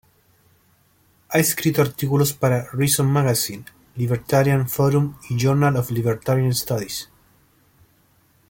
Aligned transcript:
Ha 1.29 1.37
escrito 1.37 1.83
artículos 1.83 2.33
para 2.33 2.71
Reason 2.71 3.05
Magazine, 3.05 3.65
Libertarian 3.97 4.67
Forum 4.67 5.13
y 5.29 5.37
Journal 5.37 5.75
of 5.77 5.91
Libertarian 5.91 6.55
Studies. 6.55 7.07